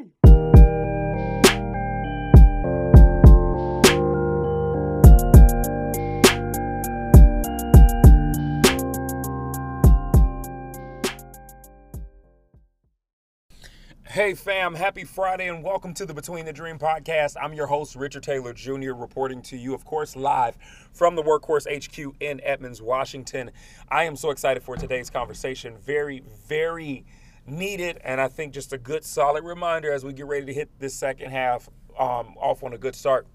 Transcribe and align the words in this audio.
Hey 0.00 0.06
fam, 14.34 14.74
happy 14.74 15.04
Friday 15.04 15.48
and 15.48 15.62
welcome 15.62 15.94
to 15.94 16.04
the 16.04 16.12
Between 16.12 16.44
the 16.44 16.52
Dream 16.52 16.78
podcast. 16.78 17.36
I'm 17.40 17.52
your 17.52 17.66
host, 17.66 17.94
Richard 17.94 18.22
Taylor 18.22 18.52
Jr., 18.52 18.92
reporting 18.92 19.42
to 19.42 19.56
you, 19.56 19.74
of 19.74 19.84
course, 19.84 20.16
live 20.16 20.56
from 20.92 21.14
the 21.14 21.22
Workhorse 21.22 21.66
HQ 21.66 22.16
in 22.20 22.40
Edmonds, 22.42 22.82
Washington. 22.82 23.50
I 23.88 24.04
am 24.04 24.16
so 24.16 24.30
excited 24.30 24.62
for 24.62 24.76
today's 24.76 25.10
conversation. 25.10 25.76
Very, 25.78 26.22
very 26.48 27.04
needed, 27.46 28.00
and 28.04 28.20
I 28.20 28.28
think 28.28 28.52
just 28.52 28.72
a 28.72 28.78
good, 28.78 29.04
solid 29.04 29.44
reminder 29.44 29.92
as 29.92 30.04
we 30.04 30.12
get 30.12 30.26
ready 30.26 30.46
to 30.46 30.54
hit 30.54 30.70
this 30.78 30.94
second 30.94 31.30
half 31.30 31.68
um, 31.98 32.34
off 32.38 32.62
on 32.62 32.72
a 32.72 32.78
good 32.78 32.94
start. 32.94 33.26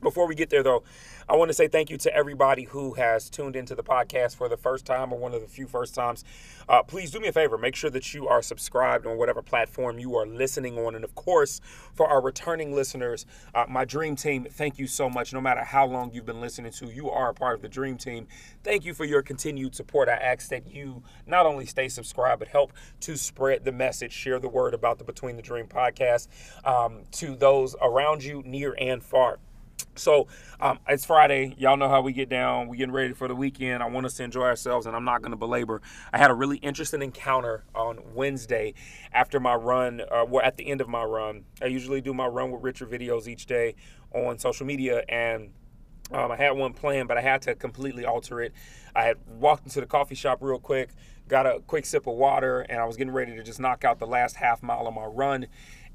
Before 0.00 0.28
we 0.28 0.36
get 0.36 0.50
there, 0.50 0.62
though, 0.62 0.84
I 1.28 1.34
want 1.34 1.48
to 1.48 1.54
say 1.54 1.66
thank 1.66 1.90
you 1.90 1.96
to 1.98 2.14
everybody 2.14 2.64
who 2.64 2.94
has 2.94 3.28
tuned 3.28 3.56
into 3.56 3.74
the 3.74 3.82
podcast 3.82 4.36
for 4.36 4.48
the 4.48 4.56
first 4.56 4.86
time 4.86 5.12
or 5.12 5.18
one 5.18 5.34
of 5.34 5.40
the 5.40 5.48
few 5.48 5.66
first 5.66 5.94
times. 5.94 6.24
Uh, 6.68 6.82
please 6.84 7.10
do 7.10 7.18
me 7.18 7.28
a 7.28 7.32
favor. 7.32 7.58
Make 7.58 7.74
sure 7.74 7.90
that 7.90 8.14
you 8.14 8.28
are 8.28 8.40
subscribed 8.40 9.06
on 9.06 9.18
whatever 9.18 9.42
platform 9.42 9.98
you 9.98 10.14
are 10.14 10.24
listening 10.26 10.78
on. 10.78 10.94
And 10.94 11.04
of 11.04 11.16
course, 11.16 11.60
for 11.92 12.08
our 12.08 12.22
returning 12.22 12.72
listeners, 12.72 13.26
uh, 13.54 13.64
my 13.68 13.84
dream 13.84 14.14
team, 14.14 14.46
thank 14.48 14.78
you 14.78 14.86
so 14.86 15.10
much. 15.10 15.32
No 15.32 15.40
matter 15.40 15.64
how 15.64 15.84
long 15.84 16.12
you've 16.12 16.26
been 16.26 16.40
listening 16.40 16.70
to, 16.72 16.86
you 16.86 17.10
are 17.10 17.30
a 17.30 17.34
part 17.34 17.56
of 17.56 17.62
the 17.62 17.68
dream 17.68 17.98
team. 17.98 18.28
Thank 18.62 18.84
you 18.84 18.94
for 18.94 19.04
your 19.04 19.22
continued 19.22 19.74
support. 19.74 20.08
I 20.08 20.14
ask 20.14 20.48
that 20.50 20.68
you 20.72 21.02
not 21.26 21.44
only 21.44 21.66
stay 21.66 21.88
subscribed, 21.88 22.38
but 22.38 22.48
help 22.48 22.72
to 23.00 23.16
spread 23.16 23.64
the 23.64 23.72
message, 23.72 24.12
share 24.12 24.38
the 24.38 24.48
word 24.48 24.74
about 24.74 24.98
the 24.98 25.04
Between 25.04 25.36
the 25.36 25.42
Dream 25.42 25.66
podcast 25.66 26.28
um, 26.64 27.02
to 27.12 27.34
those 27.34 27.74
around 27.82 28.22
you, 28.22 28.42
near 28.46 28.76
and 28.78 29.02
far. 29.02 29.38
So 29.98 30.28
um, 30.60 30.78
it's 30.88 31.04
Friday. 31.04 31.54
Y'all 31.58 31.76
know 31.76 31.88
how 31.88 32.00
we 32.00 32.12
get 32.12 32.28
down. 32.28 32.68
We 32.68 32.76
getting 32.76 32.92
ready 32.92 33.12
for 33.12 33.28
the 33.28 33.34
weekend. 33.34 33.82
I 33.82 33.86
want 33.86 34.06
us 34.06 34.14
to 34.14 34.24
enjoy 34.24 34.42
ourselves, 34.42 34.86
and 34.86 34.96
I'm 34.96 35.04
not 35.04 35.22
going 35.22 35.32
to 35.32 35.36
belabor. 35.36 35.82
I 36.12 36.18
had 36.18 36.30
a 36.30 36.34
really 36.34 36.58
interesting 36.58 37.02
encounter 37.02 37.64
on 37.74 37.98
Wednesday 38.14 38.74
after 39.12 39.40
my 39.40 39.54
run, 39.54 40.00
uh, 40.10 40.24
well, 40.26 40.44
at 40.44 40.56
the 40.56 40.68
end 40.68 40.80
of 40.80 40.88
my 40.88 41.04
run. 41.04 41.44
I 41.60 41.66
usually 41.66 42.00
do 42.00 42.14
my 42.14 42.26
run 42.26 42.50
with 42.50 42.62
Richard 42.62 42.90
videos 42.90 43.28
each 43.28 43.46
day 43.46 43.74
on 44.12 44.38
social 44.38 44.66
media, 44.66 45.02
and 45.08 45.50
um, 46.12 46.30
I 46.30 46.36
had 46.36 46.52
one 46.52 46.72
planned, 46.72 47.08
but 47.08 47.18
I 47.18 47.20
had 47.20 47.42
to 47.42 47.54
completely 47.54 48.04
alter 48.04 48.40
it. 48.40 48.52
I 48.94 49.04
had 49.04 49.16
walked 49.26 49.64
into 49.64 49.80
the 49.80 49.86
coffee 49.86 50.14
shop 50.14 50.38
real 50.40 50.58
quick, 50.58 50.90
got 51.28 51.46
a 51.46 51.60
quick 51.66 51.86
sip 51.86 52.06
of 52.06 52.14
water, 52.14 52.60
and 52.60 52.80
I 52.80 52.84
was 52.84 52.96
getting 52.96 53.12
ready 53.12 53.36
to 53.36 53.42
just 53.42 53.60
knock 53.60 53.84
out 53.84 53.98
the 53.98 54.06
last 54.06 54.36
half 54.36 54.62
mile 54.62 54.86
of 54.86 54.94
my 54.94 55.04
run 55.04 55.46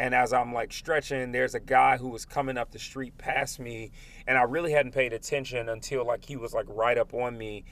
and 0.00 0.14
as 0.14 0.32
I'm 0.32 0.54
like 0.54 0.72
stretching, 0.72 1.30
there's 1.30 1.54
a 1.54 1.60
guy 1.60 1.98
who 1.98 2.08
was 2.08 2.24
coming 2.24 2.56
up 2.56 2.70
the 2.70 2.78
street 2.78 3.18
past 3.18 3.60
me, 3.60 3.90
and 4.26 4.38
I 4.38 4.44
really 4.44 4.72
hadn't 4.72 4.92
paid 4.92 5.12
attention 5.12 5.68
until 5.68 6.06
like 6.06 6.24
he 6.24 6.36
was 6.36 6.54
like 6.54 6.64
right 6.70 6.96
up 6.96 7.12
on 7.12 7.36
me, 7.36 7.64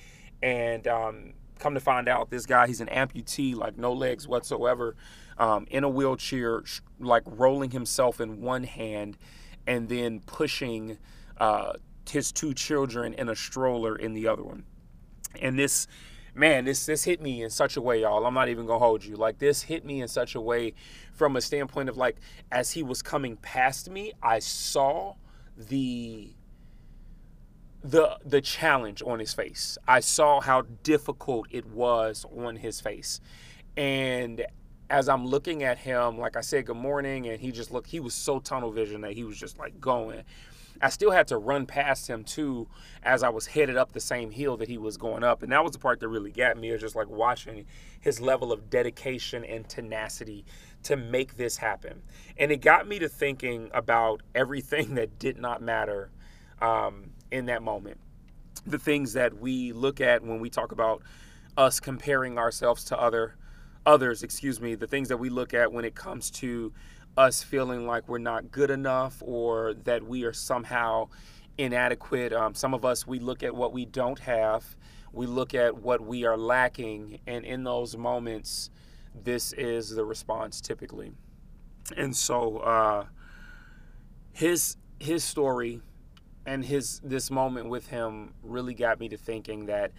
and 0.42 0.86
um, 0.86 1.32
come 1.58 1.72
to 1.72 1.80
find 1.80 2.06
out, 2.06 2.28
this 2.28 2.44
guy 2.44 2.66
he's 2.66 2.82
an 2.82 2.88
amputee, 2.88 3.54
like 3.54 3.78
no 3.78 3.94
legs 3.94 4.28
whatsoever, 4.28 4.94
um, 5.38 5.66
in 5.70 5.84
a 5.84 5.88
wheelchair, 5.88 6.62
like 7.00 7.22
rolling 7.24 7.70
himself 7.70 8.20
in 8.20 8.42
one 8.42 8.64
hand, 8.64 9.16
and 9.66 9.88
then 9.88 10.20
pushing 10.20 10.98
uh, 11.38 11.72
his 12.10 12.32
two 12.32 12.54
children 12.54 13.14
in 13.14 13.28
a 13.28 13.36
stroller 13.36 13.96
in 13.96 14.14
the 14.14 14.28
other 14.28 14.42
one, 14.42 14.64
and 15.40 15.58
this 15.58 15.86
man, 16.34 16.64
this 16.64 16.86
this 16.86 17.04
hit 17.04 17.20
me 17.20 17.42
in 17.42 17.50
such 17.50 17.76
a 17.76 17.82
way, 17.82 18.00
y'all. 18.02 18.24
I'm 18.24 18.34
not 18.34 18.48
even 18.48 18.66
gonna 18.66 18.78
hold 18.78 19.04
you. 19.04 19.16
Like 19.16 19.38
this 19.38 19.62
hit 19.62 19.84
me 19.84 20.00
in 20.00 20.08
such 20.08 20.34
a 20.34 20.40
way 20.40 20.74
from 21.12 21.36
a 21.36 21.40
standpoint 21.40 21.88
of 21.88 21.96
like 21.96 22.16
as 22.52 22.70
he 22.70 22.82
was 22.82 23.02
coming 23.02 23.36
past 23.36 23.90
me, 23.90 24.12
I 24.22 24.38
saw 24.38 25.14
the 25.56 26.32
the 27.82 28.18
the 28.24 28.40
challenge 28.40 29.02
on 29.02 29.18
his 29.18 29.32
face. 29.34 29.78
I 29.86 30.00
saw 30.00 30.40
how 30.40 30.62
difficult 30.82 31.48
it 31.50 31.66
was 31.66 32.24
on 32.36 32.56
his 32.56 32.80
face. 32.80 33.20
And 33.76 34.44
as 34.90 35.08
I'm 35.08 35.26
looking 35.26 35.62
at 35.62 35.78
him, 35.78 36.18
like 36.18 36.36
I 36.36 36.40
said, 36.40 36.66
good 36.66 36.76
morning, 36.76 37.28
and 37.28 37.38
he 37.38 37.52
just 37.52 37.70
looked, 37.70 37.88
he 37.88 38.00
was 38.00 38.14
so 38.14 38.38
tunnel 38.38 38.72
vision 38.72 39.02
that 39.02 39.12
he 39.12 39.24
was 39.24 39.38
just 39.38 39.58
like 39.58 39.80
going. 39.80 40.22
I 40.80 40.90
still 40.90 41.10
had 41.10 41.28
to 41.28 41.38
run 41.38 41.66
past 41.66 42.08
him 42.08 42.24
too 42.24 42.68
as 43.02 43.22
I 43.22 43.28
was 43.28 43.46
headed 43.46 43.76
up 43.76 43.92
the 43.92 44.00
same 44.00 44.30
hill 44.30 44.56
that 44.58 44.68
he 44.68 44.78
was 44.78 44.96
going 44.96 45.24
up. 45.24 45.42
And 45.42 45.52
that 45.52 45.62
was 45.62 45.72
the 45.72 45.78
part 45.78 46.00
that 46.00 46.08
really 46.08 46.30
got 46.30 46.56
me, 46.56 46.70
is 46.70 46.80
just 46.80 46.96
like 46.96 47.08
watching 47.08 47.66
his 48.00 48.20
level 48.20 48.52
of 48.52 48.70
dedication 48.70 49.44
and 49.44 49.68
tenacity 49.68 50.44
to 50.84 50.96
make 50.96 51.36
this 51.36 51.56
happen. 51.56 52.02
And 52.36 52.52
it 52.52 52.60
got 52.60 52.86
me 52.86 52.98
to 53.00 53.08
thinking 53.08 53.70
about 53.74 54.22
everything 54.34 54.94
that 54.96 55.18
did 55.18 55.38
not 55.38 55.62
matter 55.62 56.10
um, 56.60 57.10
in 57.30 57.46
that 57.46 57.62
moment. 57.62 57.98
The 58.66 58.78
things 58.78 59.12
that 59.14 59.38
we 59.38 59.72
look 59.72 60.00
at 60.00 60.22
when 60.22 60.40
we 60.40 60.50
talk 60.50 60.72
about 60.72 61.02
us 61.56 61.80
comparing 61.80 62.38
ourselves 62.38 62.84
to 62.84 62.98
other 62.98 63.34
others, 63.86 64.22
excuse 64.22 64.60
me, 64.60 64.74
the 64.74 64.86
things 64.86 65.08
that 65.08 65.16
we 65.16 65.30
look 65.30 65.54
at 65.54 65.72
when 65.72 65.84
it 65.84 65.94
comes 65.94 66.30
to 66.30 66.72
us 67.18 67.42
feeling 67.42 67.86
like 67.86 68.08
we're 68.08 68.18
not 68.18 68.50
good 68.50 68.70
enough 68.70 69.20
or 69.26 69.74
that 69.84 70.06
we 70.06 70.24
are 70.24 70.32
somehow 70.32 71.08
inadequate. 71.58 72.32
Um, 72.32 72.54
some 72.54 72.72
of 72.72 72.84
us, 72.84 73.06
we 73.06 73.18
look 73.18 73.42
at 73.42 73.54
what 73.54 73.72
we 73.72 73.84
don't 73.84 74.20
have, 74.20 74.64
we 75.12 75.26
look 75.26 75.52
at 75.52 75.76
what 75.76 76.00
we 76.00 76.24
are 76.24 76.36
lacking, 76.36 77.18
and 77.26 77.44
in 77.44 77.64
those 77.64 77.96
moments, 77.96 78.70
this 79.24 79.52
is 79.54 79.90
the 79.90 80.04
response 80.04 80.60
typically. 80.60 81.12
And 81.96 82.14
so, 82.14 82.58
uh, 82.58 83.06
his 84.32 84.76
his 85.00 85.24
story 85.24 85.80
and 86.46 86.64
his 86.64 87.00
this 87.02 87.30
moment 87.30 87.68
with 87.68 87.88
him 87.88 88.34
really 88.42 88.74
got 88.74 89.00
me 89.00 89.08
to 89.08 89.16
thinking 89.16 89.66
that 89.66 89.90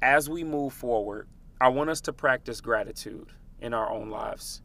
as 0.00 0.30
we 0.30 0.44
move 0.44 0.72
forward, 0.72 1.28
I 1.60 1.68
want 1.68 1.90
us 1.90 2.00
to 2.02 2.12
practice 2.12 2.60
gratitude 2.60 3.28
in 3.60 3.74
our 3.74 3.90
own 3.90 4.08
lives. 4.08 4.62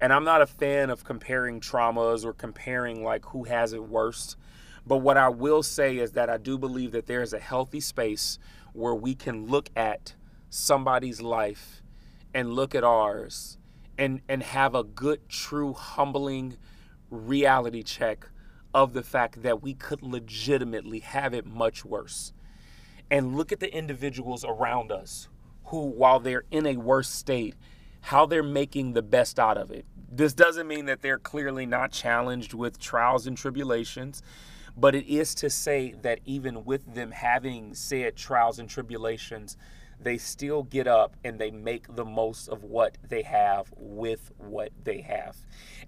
And 0.00 0.12
I'm 0.12 0.24
not 0.24 0.42
a 0.42 0.46
fan 0.46 0.90
of 0.90 1.04
comparing 1.04 1.60
traumas 1.60 2.24
or 2.24 2.32
comparing 2.32 3.02
like 3.02 3.24
who 3.26 3.44
has 3.44 3.72
it 3.72 3.84
worst. 3.84 4.36
But 4.86 4.98
what 4.98 5.16
I 5.16 5.28
will 5.28 5.62
say 5.62 5.98
is 5.98 6.12
that 6.12 6.28
I 6.28 6.36
do 6.36 6.58
believe 6.58 6.92
that 6.92 7.06
there 7.06 7.22
is 7.22 7.32
a 7.32 7.38
healthy 7.38 7.80
space 7.80 8.38
where 8.72 8.94
we 8.94 9.14
can 9.14 9.46
look 9.46 9.70
at 9.74 10.14
somebody's 10.50 11.22
life 11.22 11.82
and 12.34 12.52
look 12.52 12.74
at 12.74 12.84
ours 12.84 13.58
and 13.96 14.20
and 14.28 14.42
have 14.42 14.74
a 14.74 14.84
good 14.84 15.28
true 15.28 15.72
humbling 15.72 16.56
reality 17.10 17.82
check 17.82 18.28
of 18.74 18.92
the 18.92 19.02
fact 19.02 19.42
that 19.42 19.62
we 19.62 19.72
could 19.72 20.02
legitimately 20.02 20.98
have 20.98 21.32
it 21.32 21.46
much 21.46 21.84
worse. 21.84 22.32
And 23.10 23.36
look 23.36 23.52
at 23.52 23.60
the 23.60 23.72
individuals 23.74 24.44
around 24.44 24.90
us 24.90 25.28
who 25.66 25.86
while 25.86 26.18
they're 26.18 26.44
in 26.50 26.66
a 26.66 26.76
worse 26.76 27.08
state 27.08 27.54
how 28.04 28.26
they're 28.26 28.42
making 28.42 28.92
the 28.92 29.00
best 29.00 29.40
out 29.40 29.56
of 29.56 29.70
it. 29.70 29.86
This 30.12 30.34
doesn't 30.34 30.68
mean 30.68 30.84
that 30.84 31.00
they're 31.00 31.18
clearly 31.18 31.64
not 31.64 31.90
challenged 31.90 32.52
with 32.52 32.78
trials 32.78 33.26
and 33.26 33.34
tribulations, 33.34 34.22
but 34.76 34.94
it 34.94 35.06
is 35.10 35.34
to 35.36 35.48
say 35.48 35.94
that 36.02 36.20
even 36.26 36.66
with 36.66 36.94
them 36.94 37.12
having 37.12 37.74
said 37.74 38.14
trials 38.14 38.58
and 38.58 38.68
tribulations, 38.68 39.56
they 40.00 40.18
still 40.18 40.62
get 40.64 40.86
up 40.86 41.16
and 41.24 41.38
they 41.38 41.50
make 41.50 41.94
the 41.94 42.04
most 42.04 42.48
of 42.48 42.64
what 42.64 42.98
they 43.08 43.22
have 43.22 43.72
with 43.76 44.32
what 44.38 44.70
they 44.82 45.00
have. 45.00 45.36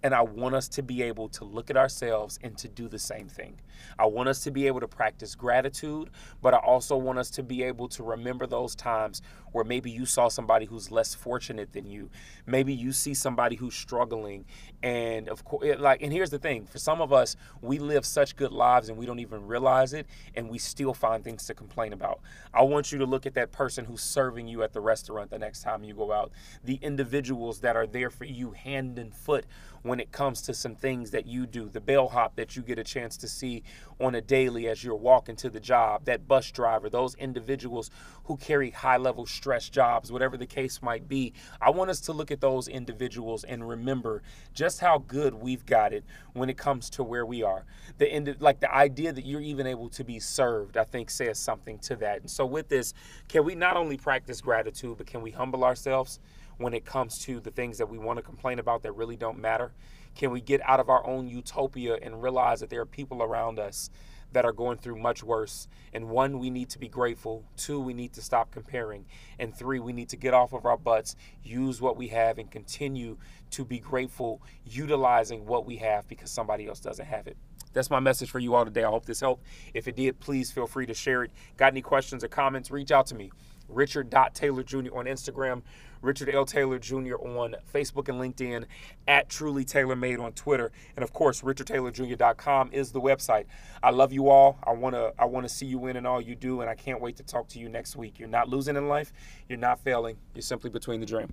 And 0.03 0.15
I 0.15 0.23
want 0.23 0.55
us 0.55 0.69
to 0.69 0.83
be 0.83 1.03
able 1.03 1.29
to 1.31 1.45
look 1.45 1.71
at 1.71 1.77
ourselves 1.77 2.39
and 2.43 2.57
to 2.59 2.69
do 2.69 2.89
the 2.89 2.99
same 2.99 3.29
thing. 3.29 3.61
I 3.99 4.07
want 4.07 4.29
us 4.29 4.43
to 4.45 4.51
be 4.51 4.67
able 4.67 4.81
to 4.81 4.89
practice 4.89 5.35
gratitude, 5.35 6.11
but 6.43 6.55
I 6.55 6.59
also 6.59 6.97
want 6.97 7.19
us 7.19 7.31
to 7.31 7.43
be 7.43 7.63
able 7.63 7.89
to 7.89 8.03
remember 8.03 8.47
those 8.47 8.75
times 8.75 9.23
where 9.53 9.65
maybe 9.65 9.91
you 9.91 10.05
saw 10.05 10.29
somebody 10.29 10.67
who's 10.67 10.91
less 10.91 11.15
fortunate 11.15 11.73
than 11.73 11.87
you. 11.87 12.11
Maybe 12.47 12.75
you 12.75 12.93
see 12.93 13.15
somebody 13.15 13.57
who's 13.57 13.75
struggling. 13.75 14.45
And 14.83 15.29
of 15.29 15.45
course, 15.45 15.79
like, 15.79 16.03
and 16.03 16.13
here's 16.13 16.31
the 16.31 16.39
thing 16.39 16.67
for 16.67 16.79
some 16.79 17.01
of 17.01 17.13
us, 17.13 17.37
we 17.63 17.79
live 17.79 18.05
such 18.05 18.37
good 18.37 18.53
lives 18.53 18.89
and 18.89 18.99
we 18.99 19.07
don't 19.07 19.19
even 19.19 19.47
realize 19.47 19.93
it, 19.93 20.07
and 20.35 20.49
we 20.49 20.59
still 20.59 20.95
find 20.95 21.25
things 21.25 21.47
to 21.47 21.55
complain 21.55 21.93
about. 21.93 22.21
I 22.53 22.63
want 22.63 22.93
you 22.93 22.99
to 22.99 23.07
look 23.07 23.27
at 23.27 23.35
that 23.35 23.53
person 23.53 23.85
who's 23.97 24.03
serving 24.03 24.47
you 24.47 24.63
at 24.63 24.75
the 24.75 24.81
restaurant 24.81 25.31
the 25.31 25.39
next 25.39 25.63
time 25.63 25.83
you 25.83 25.95
go 25.95 26.13
out, 26.13 26.31
the 26.63 26.79
individuals 26.83 27.61
that 27.61 27.77
are 27.77 27.87
there 27.87 28.11
for 28.11 28.27
you 28.27 28.51
hand 28.51 28.99
and 28.99 29.15
foot 29.15 29.47
when 29.87 30.01
it 30.01 30.13
comes 30.13 30.43
to 30.43 30.53
some 30.53 30.75
things 30.75 31.13
that 31.13 31.27
you 31.27 31.47
do, 31.47 31.69
the 31.69 31.81
bellhop 31.81 32.37
that 32.37 32.57
you 32.57 32.63
get 32.63 32.79
a 32.79 32.85
chance 32.85 33.17
to 33.17 33.29
see 33.29 33.63
on 34.01 34.15
a 34.15 34.21
daily 34.21 34.69
as 34.69 34.83
you're 34.83 34.97
walking 34.97 35.37
to 35.37 35.49
the 35.49 35.61
job, 35.61 36.05
that 36.05 36.27
bus 36.27 36.51
driver, 36.51 36.91
those 36.91 37.15
individuals 37.15 37.91
who 38.25 38.37
carry 38.37 38.71
high 38.71 38.97
level 38.97 39.25
stress 39.25 39.69
jobs, 39.69 40.11
whatever 40.11 40.37
the 40.37 40.47
case 40.47 40.83
might 40.83 41.09
be. 41.09 41.33
I 41.61 41.71
want 41.71 41.89
us 41.89 42.01
to 42.03 42.13
look 42.13 42.33
at 42.33 42.41
those 42.41 42.67
individuals 42.67 43.45
and 43.45 43.67
remember 43.67 44.23
just 44.53 44.81
how 44.81 44.99
good 45.07 45.35
we've 45.35 45.65
got 45.65 45.93
it 45.93 46.05
when 46.33 46.51
it 46.51 46.59
comes 46.59 46.91
to 46.91 47.05
where 47.05 47.25
we 47.25 47.45
are. 47.45 47.65
The 47.99 48.09
end, 48.09 48.37
like 48.41 48.59
the 48.59 48.75
idea 48.75 49.13
that 49.13 49.25
you're 49.25 49.41
even 49.41 49.69
able 49.69 49.89
to 49.91 50.03
be 50.03 50.19
served, 50.19 50.77
I 50.77 50.85
think 50.85 51.11
says 51.11 51.39
something 51.39 51.79
to 51.81 51.95
that. 51.97 52.23
And 52.23 52.31
so 52.31 52.45
with 52.45 52.69
this, 52.69 52.93
can 53.29 53.45
we 53.45 53.55
not 53.55 53.77
only 53.77 53.86
practice 53.95 54.41
gratitude, 54.41 54.97
but 54.99 55.07
can 55.07 55.23
we 55.23 55.31
humble 55.31 55.63
ourselves? 55.63 56.19
when 56.59 56.75
it 56.75 56.85
comes 56.85 57.19
to 57.19 57.41
the 57.41 57.51
things 57.51 57.79
that 57.79 57.89
we 57.89 57.99
want 57.99 58.19
to 58.19 58.23
complain 58.23 58.59
about 58.59 58.83
that 58.83 58.93
really 58.93 59.17
don't 59.17 59.39
matter? 59.39 59.73
Can 60.15 60.31
we 60.31 60.41
get 60.41 60.61
out 60.65 60.81
of 60.81 60.89
our 60.89 61.07
own 61.07 61.29
utopia 61.29 61.99
and 62.01 62.23
realize 62.23 62.61
that 62.61 62.71
there 62.71 62.81
are 62.81 62.87
people 62.87 63.23
around 63.23 63.59
us 63.59 63.91
that 64.33 64.45
are 64.45 64.53
going 64.53 64.79
through 64.79 64.97
much 64.97 65.23
worse? 65.23 65.69
And 65.93 66.09
one, 66.09 66.39
we 66.39 66.49
need 66.49 66.71
to 66.71 66.79
be 66.79 66.89
grateful. 66.89 67.45
Two, 67.57 67.81
we 67.81 67.93
need 67.93 68.15
to 68.15 68.23
stop 68.23 68.51
comparing. 68.51 69.05
And 69.39 69.55
three, 69.55 69.79
we 69.79 69.93
need 69.93 70.09
to 70.11 70.17
get 70.17 70.33
off 70.33 70.55
of 70.55 70.65
our 70.65 70.79
butts, 70.79 71.17
use 71.43 71.81
what 71.81 71.97
we 71.97 72.09
have, 72.09 72.39
and 72.39 72.51
continue 72.51 73.19
to 73.51 73.65
be 73.65 73.79
grateful, 73.79 74.41
utilizing 74.65 75.45
what 75.45 75.67
we 75.67 75.77
have 75.77 76.09
because 76.09 76.31
somebody 76.31 76.67
else 76.67 76.81
doesn't 76.81 77.07
have 77.07 77.27
it. 77.27 77.37
That's 77.75 77.91
my 77.91 78.01
message 78.01 78.31
for 78.31 78.39
you 78.39 78.55
all 78.55 78.65
today. 78.65 78.85
I 78.85 78.89
hope 78.89 79.05
this 79.05 79.21
helped. 79.21 79.45
If 79.75 79.87
it 79.87 79.97
did, 79.97 80.19
please 80.19 80.51
feel 80.51 80.67
free 80.67 80.87
to 80.87 80.95
share 80.95 81.25
it. 81.25 81.31
Got 81.59 81.75
any 81.75 81.83
questions 81.83 82.25
or 82.25 82.29
comments? 82.29 82.71
Reach 82.71 82.91
out 82.91 83.07
to 83.09 83.15
me. 83.15 83.31
Richard.Taylor 83.69 84.63
Jr. 84.63 84.95
on 84.95 85.07
Instagram, 85.07 85.63
Richard 86.03 86.29
L. 86.29 86.45
Taylor 86.45 86.79
Jr. 86.79 87.17
on 87.17 87.57
Facebook 87.73 88.09
and 88.09 88.21
LinkedIn, 88.21 88.67
at 89.09 89.29
Truly 89.29 89.65
Taylor 89.65 89.97
Made 89.97 90.19
on 90.19 90.33
Twitter, 90.33 90.71
and 90.97 91.03
of 91.03 91.13
course, 91.13 91.43
RichardTaylorJr.com 91.43 92.71
is 92.73 92.93
the 92.93 93.01
website. 93.01 93.47
I 93.83 93.91
love 93.91 94.13
you 94.13 94.29
all. 94.29 94.59
I 94.65 94.73
wanna 94.73 95.13
I 95.19 95.25
wanna 95.25 95.49
see 95.49 95.67
you 95.67 95.79
win 95.79 95.97
in 95.97 96.07
all 96.07 96.21
you 96.21 96.35
do, 96.35 96.61
and 96.61 96.71
I 96.71 96.75
can't 96.75 97.01
wait 97.01 97.17
to 97.17 97.23
talk 97.23 97.49
to 97.49 97.59
you 97.59 97.69
next 97.69 97.97
week. 97.97 98.19
You're 98.19 98.29
not 98.29 98.49
losing 98.49 98.77
in 98.77 98.89
life. 98.89 99.13
You're 99.49 99.59
not 99.59 99.81
failing. 99.81 100.17
You're 100.35 100.43
simply 100.43 100.71
between 100.71 101.01
the 101.01 101.07
dream. 101.07 101.33